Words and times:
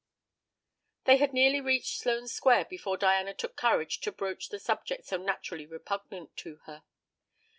They 1.03 1.17
had 1.17 1.31
nearly 1.31 1.61
reached 1.61 1.99
Sloane 1.99 2.27
Square 2.27 2.65
before 2.65 2.97
Diana 2.97 3.35
took 3.35 3.55
courage 3.55 3.99
to 3.99 4.11
broach 4.11 4.49
the 4.49 4.57
subject 4.57 5.05
so 5.05 5.17
naturally 5.17 5.67
repugnant 5.67 6.35
to 6.37 6.55
her. 6.65 6.83